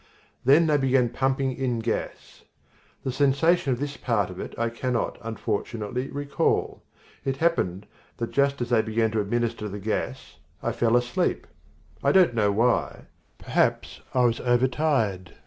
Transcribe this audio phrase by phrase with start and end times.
[0.43, 2.41] Then they began pumping in gas.
[3.03, 6.81] The sensation of this part of it I cannot, unfortunately, recall.
[7.23, 7.85] It happened
[8.17, 11.45] that just as they began to administer the gas, I fell asleep.
[12.03, 13.09] I don't quite know why.
[13.37, 15.33] Perhaps I was overtired.